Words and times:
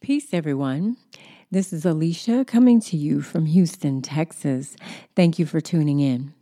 Peace, 0.00 0.32
everyone. 0.32 0.96
This 1.50 1.74
is 1.74 1.84
Alicia 1.84 2.46
coming 2.46 2.80
to 2.80 2.96
you 2.96 3.20
from 3.20 3.44
Houston, 3.44 4.00
Texas. 4.00 4.74
Thank 5.14 5.38
you 5.38 5.44
for 5.44 5.60
tuning 5.60 6.00
in. 6.00 6.32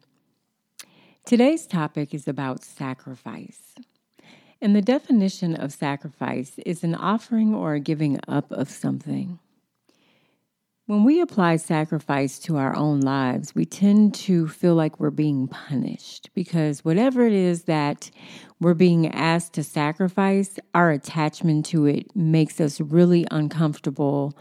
Today's 1.27 1.67
topic 1.67 2.15
is 2.15 2.29
about 2.29 2.63
sacrifice. 2.63 3.75
And 4.63 4.77
the 4.77 4.81
definition 4.81 5.57
of 5.57 5.73
sacrifice 5.73 6.61
is 6.65 6.85
an 6.85 6.95
offering 6.95 7.53
or 7.53 7.75
a 7.75 7.81
giving 7.81 8.21
up 8.29 8.53
of 8.53 8.71
something. 8.71 9.41
When 10.89 11.05
we 11.05 11.21
apply 11.21 11.57
sacrifice 11.57 12.39
to 12.39 12.57
our 12.57 12.75
own 12.75 13.01
lives, 13.01 13.55
we 13.55 13.67
tend 13.67 14.15
to 14.15 14.49
feel 14.49 14.75
like 14.75 14.99
we're 14.99 15.11
being 15.11 15.47
punished 15.47 16.31
because 16.33 16.83
whatever 16.83 17.27
it 17.27 17.35
is 17.35 17.65
that 17.65 18.11
we're 18.59 18.73
being 18.73 19.07
asked 19.13 19.53
to 19.53 19.63
sacrifice, 19.63 20.59
our 20.75 20.91
attachment 20.91 21.67
to 21.67 21.85
it 21.85 22.17
makes 22.17 22.59
us 22.59 22.81
really 22.81 23.27
uncomfortable 23.31 24.35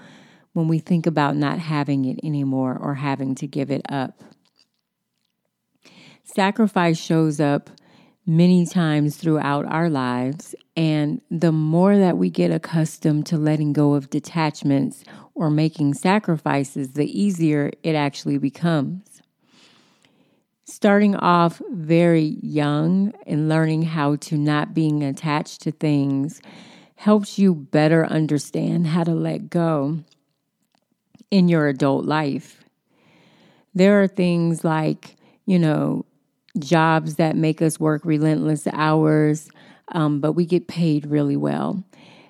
when 0.53 0.69
we 0.69 0.79
think 0.79 1.05
about 1.05 1.35
not 1.35 1.59
having 1.59 2.05
it 2.05 2.17
anymore 2.23 2.77
or 2.81 2.95
having 2.95 3.35
to 3.35 3.45
give 3.45 3.69
it 3.69 3.81
up. 3.89 4.23
Sacrifice 6.23 6.97
shows 6.97 7.41
up 7.41 7.69
many 8.25 8.65
times 8.65 9.17
throughout 9.17 9.65
our 9.65 9.89
lives, 9.89 10.53
and 10.75 11.21
the 11.31 11.51
more 11.51 11.97
that 11.97 12.17
we 12.17 12.29
get 12.29 12.51
accustomed 12.51 13.25
to 13.25 13.37
letting 13.37 13.73
go 13.73 13.93
of 13.93 14.09
detachments 14.09 15.03
or 15.37 15.51
making 15.51 15.93
sacrifices, 15.93 16.93
the 16.93 17.05
easier 17.07 17.71
it 17.83 17.93
actually 17.93 18.39
becomes. 18.39 19.21
Starting 20.65 21.15
off 21.15 21.61
very 21.69 22.37
young 22.41 23.13
and 23.27 23.47
learning 23.47 23.83
how 23.83 24.15
to 24.15 24.35
not 24.35 24.73
being 24.73 25.03
attached 25.03 25.61
to 25.61 25.71
things 25.71 26.41
helps 26.95 27.37
you 27.37 27.53
better 27.53 28.03
understand 28.07 28.87
how 28.87 29.03
to 29.03 29.13
let 29.13 29.47
go 29.47 29.99
in 31.29 31.47
your 31.47 31.67
adult 31.67 32.03
life. 32.03 32.63
There 33.75 34.01
are 34.01 34.07
things 34.07 34.63
like, 34.63 35.17
you 35.45 35.59
know, 35.59 36.03
jobs 36.57 37.15
that 37.17 37.35
make 37.35 37.61
us 37.61 37.79
work 37.79 38.01
relentless 38.03 38.65
hours, 38.73 39.51
um, 39.89 40.19
but 40.19 40.31
we 40.31 40.47
get 40.47 40.67
paid 40.67 41.05
really 41.05 41.37
well 41.37 41.83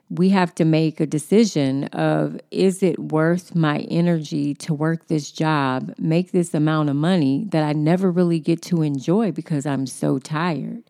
we 0.09 0.29
have 0.29 0.55
to 0.55 0.65
make 0.65 0.99
a 0.99 1.05
decision 1.05 1.85
of 1.85 2.39
is 2.49 2.81
it 2.81 2.97
worth 2.97 3.55
my 3.55 3.79
energy 3.89 4.53
to 4.55 4.73
work 4.73 5.07
this 5.07 5.31
job, 5.31 5.93
make 5.97 6.31
this 6.31 6.53
amount 6.53 6.89
of 6.89 6.95
money 6.95 7.45
that 7.49 7.63
I 7.63 7.73
never 7.73 8.09
really 8.09 8.39
get 8.39 8.61
to 8.63 8.81
enjoy 8.81 9.31
because 9.31 9.65
I'm 9.65 9.85
so 9.85 10.19
tired. 10.19 10.83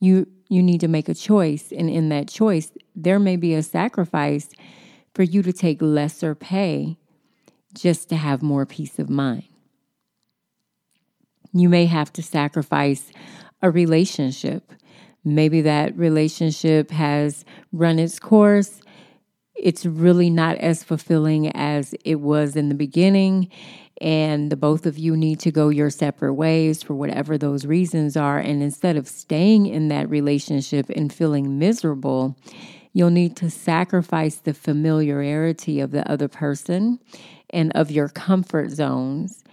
You 0.00 0.26
you 0.48 0.62
need 0.62 0.80
to 0.80 0.88
make 0.88 1.08
a 1.08 1.14
choice 1.14 1.72
and 1.72 1.90
in 1.90 2.10
that 2.10 2.28
choice 2.28 2.70
there 2.94 3.18
may 3.18 3.36
be 3.36 3.54
a 3.54 3.62
sacrifice 3.62 4.48
for 5.14 5.22
you 5.22 5.42
to 5.42 5.52
take 5.52 5.80
lesser 5.80 6.34
pay 6.34 6.96
just 7.74 8.08
to 8.08 8.16
have 8.16 8.42
more 8.42 8.66
peace 8.66 8.98
of 8.98 9.10
mind. 9.10 9.44
You 11.52 11.68
may 11.68 11.86
have 11.86 12.12
to 12.14 12.22
sacrifice 12.22 13.10
a 13.62 13.70
relationship 13.70 14.72
Maybe 15.24 15.62
that 15.62 15.96
relationship 15.96 16.90
has 16.90 17.44
run 17.72 17.98
its 17.98 18.18
course. 18.18 18.80
It's 19.54 19.86
really 19.86 20.28
not 20.30 20.58
as 20.58 20.84
fulfilling 20.84 21.50
as 21.56 21.94
it 22.04 22.20
was 22.20 22.56
in 22.56 22.68
the 22.68 22.74
beginning. 22.74 23.48
And 24.00 24.50
the 24.50 24.56
both 24.56 24.86
of 24.86 24.98
you 24.98 25.16
need 25.16 25.40
to 25.40 25.52
go 25.52 25.68
your 25.68 25.88
separate 25.88 26.34
ways 26.34 26.82
for 26.82 26.94
whatever 26.94 27.38
those 27.38 27.64
reasons 27.64 28.16
are. 28.16 28.38
And 28.38 28.62
instead 28.62 28.96
of 28.96 29.08
staying 29.08 29.66
in 29.66 29.88
that 29.88 30.10
relationship 30.10 30.90
and 30.90 31.12
feeling 31.12 31.58
miserable, 31.58 32.36
you'll 32.92 33.10
need 33.10 33.36
to 33.36 33.50
sacrifice 33.50 34.36
the 34.36 34.52
familiarity 34.52 35.80
of 35.80 35.92
the 35.92 36.08
other 36.10 36.28
person 36.28 36.98
and 37.50 37.72
of 37.72 37.90
your 37.90 38.08
comfort 38.08 38.70
zones 38.70 39.44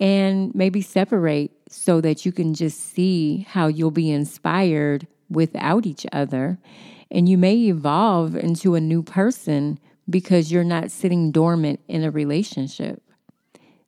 and 0.00 0.54
maybe 0.54 0.80
separate 0.80 1.52
so 1.68 2.00
that 2.00 2.24
you 2.24 2.32
can 2.32 2.54
just 2.54 2.80
see 2.80 3.46
how 3.48 3.66
you'll 3.66 3.90
be 3.90 4.10
inspired 4.10 5.06
without 5.28 5.86
each 5.86 6.06
other. 6.10 6.58
And 7.10 7.28
you 7.28 7.36
may 7.36 7.56
evolve 7.56 8.34
into 8.34 8.74
a 8.74 8.80
new 8.80 9.02
person 9.02 9.78
because 10.08 10.50
you're 10.50 10.64
not 10.64 10.90
sitting 10.90 11.30
dormant 11.30 11.80
in 11.86 12.02
a 12.02 12.10
relationship. 12.10 13.02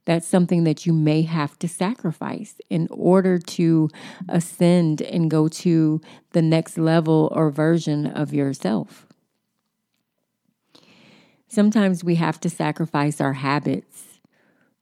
That's 0.05 0.27
something 0.27 0.65
that 0.65 0.85
you 0.85 0.93
may 0.93 1.23
have 1.23 1.59
to 1.61 1.69
sacrifice 1.69 2.57
in 2.69 2.89
order 2.91 3.39
to 3.39 3.89
ascend 4.29 5.01
and 5.01 5.31
go 5.31 5.49
to 5.49 6.01
the 6.33 6.43
next 6.43 6.77
level 6.77 7.33
or 7.35 7.51
version 7.51 8.07
of 8.07 8.35
yourself. 8.35 9.07
Sometimes 11.47 12.03
we 12.03 12.17
have 12.17 12.41
to 12.41 12.51
sacrifice 12.51 13.21
our 13.21 13.35
habits 13.35 14.12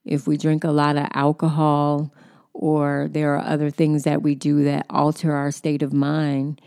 if 0.04 0.26
we 0.26 0.36
drink 0.36 0.64
a 0.64 0.70
lot 0.70 0.96
of 0.96 1.06
alcohol 1.12 2.12
or 2.52 3.08
there 3.10 3.34
are 3.34 3.44
other 3.44 3.70
things 3.70 4.04
that 4.04 4.22
we 4.22 4.34
do 4.34 4.64
that 4.64 4.86
alter 4.90 5.32
our 5.32 5.50
state 5.50 5.82
of 5.82 5.92
mind, 5.92 6.60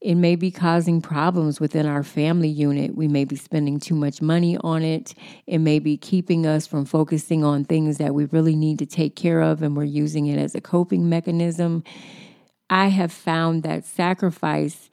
it 0.00 0.14
may 0.14 0.34
be 0.34 0.50
causing 0.50 1.02
problems 1.02 1.60
within 1.60 1.84
our 1.84 2.02
family 2.02 2.48
unit. 2.48 2.96
We 2.96 3.06
may 3.06 3.24
be 3.24 3.36
spending 3.36 3.78
too 3.78 3.94
much 3.94 4.22
money 4.22 4.56
on 4.58 4.82
it. 4.82 5.14
It 5.46 5.58
may 5.58 5.78
be 5.78 5.98
keeping 5.98 6.46
us 6.46 6.66
from 6.66 6.86
focusing 6.86 7.44
on 7.44 7.64
things 7.64 7.98
that 7.98 8.14
we 8.14 8.24
really 8.26 8.56
need 8.56 8.78
to 8.78 8.86
take 8.86 9.14
care 9.14 9.42
of, 9.42 9.62
and 9.62 9.76
we're 9.76 9.84
using 9.84 10.26
it 10.26 10.38
as 10.38 10.54
a 10.54 10.60
coping 10.60 11.10
mechanism. 11.10 11.84
I 12.70 12.88
have 12.88 13.12
found 13.12 13.62
that 13.64 13.84
sacrifice 13.84 14.88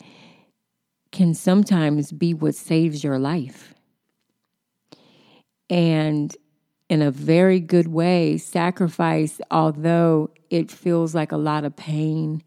can 1.13 1.33
sometimes 1.33 2.11
be 2.11 2.33
what 2.33 2.55
saves 2.55 3.01
your 3.01 3.17
life. 3.17 3.73
And 5.69 6.35
in 6.89 7.01
a 7.01 7.11
very 7.11 7.59
good 7.59 7.87
way, 7.87 8.37
sacrifice, 8.37 9.41
although 9.51 10.29
it 10.49 10.71
feels 10.71 11.13
like 11.13 11.31
a 11.31 11.37
lot 11.37 11.65
of 11.65 11.75
pain 11.75 12.41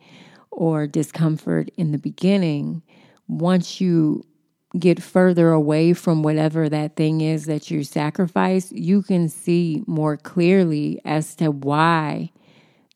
or 0.50 0.86
discomfort 0.86 1.70
in 1.76 1.92
the 1.92 1.98
beginning, 1.98 2.82
once 3.28 3.80
you 3.80 4.24
get 4.78 5.02
further 5.02 5.50
away 5.50 5.92
from 5.92 6.22
whatever 6.22 6.68
that 6.68 6.96
thing 6.96 7.20
is 7.20 7.46
that 7.46 7.70
you 7.70 7.82
sacrifice, 7.82 8.70
you 8.72 9.02
can 9.02 9.28
see 9.28 9.82
more 9.86 10.16
clearly 10.16 11.00
as 11.04 11.34
to 11.34 11.50
why 11.50 12.30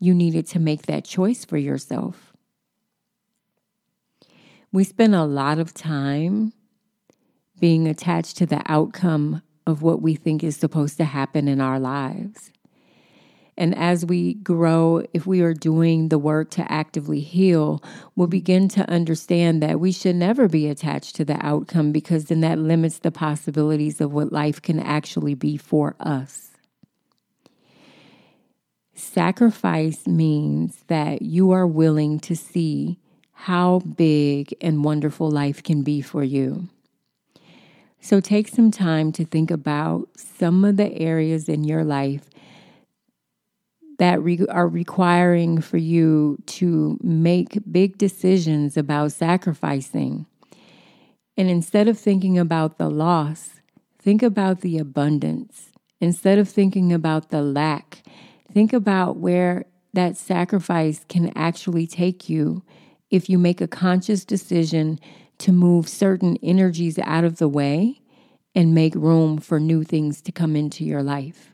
you 0.00 0.14
needed 0.14 0.46
to 0.46 0.58
make 0.58 0.82
that 0.82 1.04
choice 1.04 1.44
for 1.44 1.56
yourself. 1.56 2.32
We 4.72 4.84
spend 4.84 5.14
a 5.14 5.24
lot 5.24 5.58
of 5.58 5.74
time 5.74 6.52
being 7.60 7.86
attached 7.86 8.36
to 8.38 8.46
the 8.46 8.62
outcome 8.66 9.42
of 9.66 9.82
what 9.82 10.02
we 10.02 10.14
think 10.14 10.44
is 10.44 10.56
supposed 10.56 10.96
to 10.98 11.04
happen 11.04 11.48
in 11.48 11.60
our 11.60 11.80
lives. 11.80 12.50
And 13.56 13.76
as 13.76 14.04
we 14.04 14.34
grow, 14.34 15.04
if 15.12 15.26
we 15.26 15.40
are 15.40 15.54
doing 15.54 16.08
the 16.08 16.18
work 16.18 16.50
to 16.52 16.72
actively 16.72 17.20
heal, 17.20 17.82
we'll 18.16 18.26
begin 18.26 18.68
to 18.70 18.88
understand 18.90 19.62
that 19.62 19.78
we 19.78 19.92
should 19.92 20.16
never 20.16 20.48
be 20.48 20.68
attached 20.68 21.14
to 21.16 21.24
the 21.24 21.38
outcome 21.44 21.92
because 21.92 22.24
then 22.24 22.40
that 22.40 22.58
limits 22.58 22.98
the 22.98 23.12
possibilities 23.12 24.00
of 24.00 24.12
what 24.12 24.32
life 24.32 24.60
can 24.60 24.80
actually 24.80 25.34
be 25.34 25.56
for 25.56 25.94
us. 26.00 26.50
Sacrifice 28.94 30.06
means 30.06 30.82
that 30.88 31.22
you 31.22 31.52
are 31.52 31.66
willing 31.66 32.18
to 32.20 32.34
see 32.34 32.98
how 33.32 33.80
big 33.80 34.54
and 34.60 34.84
wonderful 34.84 35.30
life 35.30 35.62
can 35.62 35.82
be 35.82 36.00
for 36.00 36.24
you. 36.24 36.68
So 38.04 38.20
take 38.20 38.48
some 38.48 38.70
time 38.70 39.12
to 39.12 39.24
think 39.24 39.50
about 39.50 40.10
some 40.14 40.62
of 40.62 40.76
the 40.76 40.92
areas 40.92 41.48
in 41.48 41.64
your 41.64 41.84
life 41.84 42.28
that 43.98 44.22
re- 44.22 44.46
are 44.50 44.68
requiring 44.68 45.62
for 45.62 45.78
you 45.78 46.36
to 46.44 46.98
make 47.02 47.58
big 47.72 47.96
decisions 47.96 48.76
about 48.76 49.12
sacrificing. 49.12 50.26
And 51.38 51.48
instead 51.48 51.88
of 51.88 51.98
thinking 51.98 52.38
about 52.38 52.76
the 52.76 52.90
loss, 52.90 53.62
think 53.98 54.22
about 54.22 54.60
the 54.60 54.76
abundance. 54.76 55.70
Instead 55.98 56.38
of 56.38 56.46
thinking 56.46 56.92
about 56.92 57.30
the 57.30 57.40
lack, 57.40 58.02
think 58.52 58.74
about 58.74 59.16
where 59.16 59.64
that 59.94 60.18
sacrifice 60.18 61.06
can 61.08 61.32
actually 61.34 61.86
take 61.86 62.28
you 62.28 62.62
if 63.10 63.30
you 63.30 63.38
make 63.38 63.62
a 63.62 63.66
conscious 63.66 64.26
decision 64.26 65.00
to 65.38 65.52
move 65.52 65.88
certain 65.88 66.36
energies 66.42 66.98
out 66.98 67.24
of 67.24 67.38
the 67.38 67.48
way 67.48 68.00
and 68.54 68.74
make 68.74 68.94
room 68.94 69.38
for 69.38 69.58
new 69.58 69.82
things 69.82 70.22
to 70.22 70.32
come 70.32 70.54
into 70.54 70.84
your 70.84 71.02
life. 71.02 71.50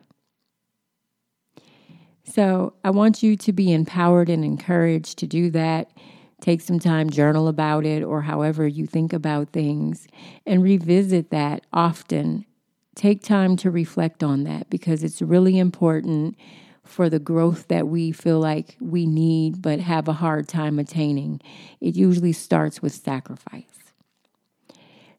So, 2.25 2.75
I 2.85 2.91
want 2.91 3.23
you 3.23 3.37
to 3.37 3.53
be 3.53 3.73
empowered 3.73 4.29
and 4.29 4.44
encouraged 4.44 5.19
to 5.19 5.27
do 5.27 5.50
that. 5.50 5.91
Take 6.41 6.61
some 6.61 6.79
time, 6.79 7.11
journal 7.11 7.49
about 7.49 7.85
it, 7.85 8.05
or 8.05 8.23
however 8.23 8.67
you 8.69 8.87
think 8.87 9.12
about 9.12 9.50
things, 9.50 10.06
and 10.47 10.62
revisit 10.62 11.31
that 11.31 11.67
often. 11.73 12.44
Take 12.94 13.23
time 13.23 13.56
to 13.59 13.71
reflect 13.71 14.23
on 14.23 14.44
that 14.44 14.71
because 14.71 15.03
it's 15.03 15.21
really 15.21 15.59
important 15.59 16.37
for 16.90 17.08
the 17.08 17.19
growth 17.19 17.69
that 17.69 17.88
we 17.88 18.12
feel 18.12 18.40
like 18.40 18.76
we 18.81 19.06
need 19.06 19.62
but 19.62 19.81
have 19.81 20.08
a 20.08 20.12
hard 20.12 20.48
time 20.48 20.78
attaining. 20.78 21.40
It 21.81 21.96
usually 21.96 22.32
starts 22.32 22.82
with 22.82 22.92
sacrifice. 22.92 23.64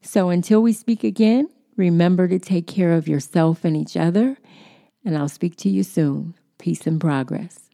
So 0.01 0.29
until 0.29 0.62
we 0.62 0.73
speak 0.73 1.03
again, 1.03 1.47
Remember 1.81 2.27
to 2.27 2.38
take 2.38 2.68
care 2.68 2.94
of 2.94 3.07
yourself 3.07 3.65
and 3.65 3.75
each 3.75 3.97
other, 3.97 4.38
and 5.03 5.18
I'll 5.18 5.27
speak 5.27 5.56
to 5.57 5.69
you 5.69 5.81
soon. 5.81 6.35
Peace 6.59 6.85
and 6.85 7.01
progress. 7.01 7.70